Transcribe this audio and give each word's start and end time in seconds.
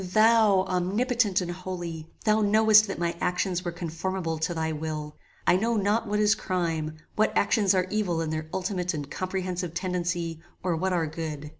"Thou, 0.03 0.61
Omnipotent 0.61 1.41
and 1.41 1.51
Holy! 1.51 2.07
Thou 2.25 2.41
knowest 2.41 2.87
that 2.87 2.97
my 2.97 3.15
actions 3.21 3.63
were 3.63 3.71
conformable 3.71 4.39
to 4.39 4.51
thy 4.55 4.71
will. 4.71 5.15
I 5.45 5.57
know 5.57 5.77
not 5.77 6.07
what 6.07 6.19
is 6.19 6.33
crime; 6.33 6.97
what 7.15 7.37
actions 7.37 7.75
are 7.75 7.85
evil 7.91 8.19
in 8.19 8.31
their 8.31 8.47
ultimate 8.51 8.95
and 8.95 9.11
comprehensive 9.11 9.75
tendency 9.75 10.41
or 10.63 10.75
what 10.75 10.91
are 10.91 11.05
good. 11.05 11.49